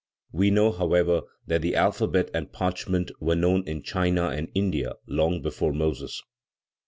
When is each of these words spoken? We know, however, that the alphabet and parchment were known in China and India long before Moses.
We 0.31 0.49
know, 0.49 0.71
however, 0.71 1.21
that 1.45 1.61
the 1.61 1.75
alphabet 1.75 2.31
and 2.33 2.51
parchment 2.51 3.11
were 3.19 3.35
known 3.35 3.67
in 3.67 3.83
China 3.83 4.29
and 4.29 4.49
India 4.55 4.93
long 5.05 5.43
before 5.43 5.73
Moses. 5.73 6.23